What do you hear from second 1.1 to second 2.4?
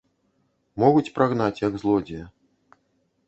прагнаць як злодзея.